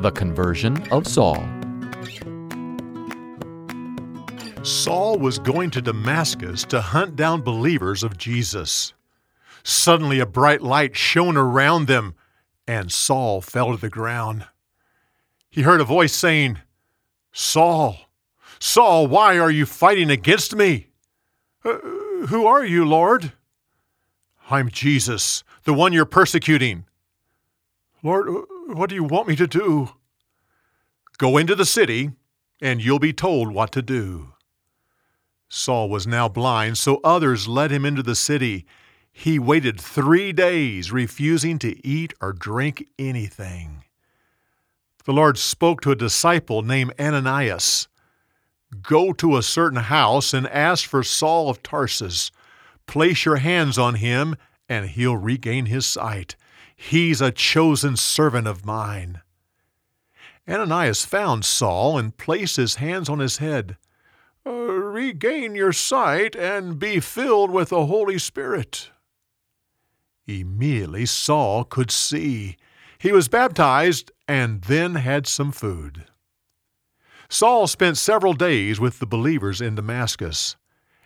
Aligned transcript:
The 0.00 0.10
conversion 0.10 0.82
of 0.90 1.06
Saul. 1.06 1.46
Saul 4.62 5.18
was 5.18 5.38
going 5.38 5.70
to 5.72 5.82
Damascus 5.82 6.64
to 6.64 6.80
hunt 6.80 7.16
down 7.16 7.42
believers 7.42 8.02
of 8.02 8.16
Jesus. 8.16 8.94
Suddenly, 9.62 10.18
a 10.18 10.24
bright 10.24 10.62
light 10.62 10.96
shone 10.96 11.36
around 11.36 11.86
them, 11.86 12.14
and 12.66 12.90
Saul 12.90 13.42
fell 13.42 13.72
to 13.72 13.76
the 13.76 13.90
ground. 13.90 14.46
He 15.50 15.60
heard 15.60 15.82
a 15.82 15.84
voice 15.84 16.14
saying, 16.14 16.60
Saul, 17.30 17.98
Saul, 18.58 19.06
why 19.06 19.38
are 19.38 19.50
you 19.50 19.66
fighting 19.66 20.10
against 20.10 20.56
me? 20.56 20.88
Uh, 21.62 21.76
who 22.28 22.46
are 22.46 22.64
you, 22.64 22.86
Lord? 22.86 23.32
I'm 24.50 24.70
Jesus, 24.70 25.44
the 25.64 25.74
one 25.74 25.92
you're 25.92 26.06
persecuting. 26.06 26.86
Lord, 28.02 28.28
what 28.68 28.88
do 28.88 28.94
you 28.94 29.04
want 29.04 29.28
me 29.28 29.36
to 29.36 29.46
do? 29.46 29.90
Go 31.18 31.36
into 31.36 31.54
the 31.54 31.66
city, 31.66 32.12
and 32.60 32.82
you'll 32.82 32.98
be 32.98 33.12
told 33.12 33.52
what 33.52 33.72
to 33.72 33.82
do. 33.82 34.32
Saul 35.48 35.88
was 35.88 36.06
now 36.06 36.28
blind, 36.28 36.78
so 36.78 37.00
others 37.04 37.48
led 37.48 37.70
him 37.70 37.84
into 37.84 38.02
the 38.02 38.14
city. 38.14 38.64
He 39.12 39.38
waited 39.38 39.80
three 39.80 40.32
days, 40.32 40.92
refusing 40.92 41.58
to 41.58 41.86
eat 41.86 42.14
or 42.20 42.32
drink 42.32 42.86
anything. 42.98 43.84
The 45.04 45.12
Lord 45.12 45.36
spoke 45.36 45.80
to 45.82 45.90
a 45.90 45.96
disciple 45.96 46.62
named 46.62 46.94
Ananias 46.98 47.88
Go 48.82 49.12
to 49.14 49.36
a 49.36 49.42
certain 49.42 49.80
house 49.80 50.32
and 50.32 50.46
ask 50.46 50.88
for 50.88 51.02
Saul 51.02 51.50
of 51.50 51.62
Tarsus. 51.62 52.30
Place 52.86 53.24
your 53.24 53.36
hands 53.36 53.78
on 53.78 53.96
him, 53.96 54.36
and 54.68 54.88
he'll 54.88 55.16
regain 55.16 55.66
his 55.66 55.86
sight. 55.86 56.36
He's 56.76 57.20
a 57.20 57.30
chosen 57.30 57.96
servant 57.96 58.46
of 58.46 58.64
mine. 58.64 59.20
Ananias 60.48 61.04
found 61.04 61.44
Saul 61.44 61.98
and 61.98 62.16
placed 62.16 62.56
his 62.56 62.76
hands 62.76 63.08
on 63.08 63.18
his 63.18 63.38
head. 63.38 63.76
Uh, 64.44 64.50
regain 64.50 65.54
your 65.54 65.72
sight 65.72 66.34
and 66.34 66.78
be 66.78 66.98
filled 66.98 67.50
with 67.50 67.68
the 67.68 67.86
Holy 67.86 68.18
Spirit. 68.18 68.90
Immediately 70.26 71.06
Saul 71.06 71.64
could 71.64 71.90
see. 71.90 72.56
He 72.98 73.12
was 73.12 73.28
baptized 73.28 74.10
and 74.26 74.62
then 74.62 74.94
had 74.96 75.26
some 75.26 75.52
food. 75.52 76.04
Saul 77.28 77.66
spent 77.66 77.96
several 77.96 78.32
days 78.32 78.80
with 78.80 78.98
the 78.98 79.06
believers 79.06 79.60
in 79.60 79.76
Damascus, 79.76 80.56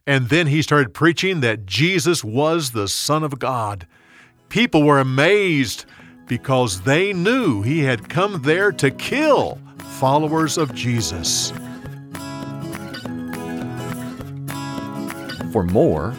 and 0.06 0.28
then 0.31 0.47
he 0.47 0.62
started 0.62 0.95
preaching 0.95 1.41
that 1.41 1.67
Jesus 1.67 2.25
was 2.25 2.71
the 2.71 2.89
Son 2.89 3.23
of 3.23 3.39
God. 3.39 3.87
People 4.55 4.84
were 4.84 5.00
amazed 5.00 5.84
because 6.28 6.83
they 6.83 7.12
knew 7.12 7.62
he 7.62 7.80
had 7.80 8.08
come 8.08 8.41
there 8.42 8.70
to 8.70 8.88
kill 8.88 9.58
followers 9.98 10.56
of 10.56 10.72
Jesus. 10.72 11.50
For 15.50 15.64
more, 15.64 16.14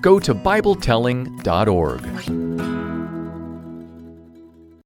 go 0.00 0.20
to 0.20 0.32
BibleTelling.org. 0.32 2.49